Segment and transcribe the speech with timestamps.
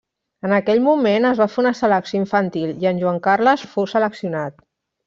[0.47, 4.63] En aquell moment es va fer una selecció infantil i en Joan Carles fou seleccionat.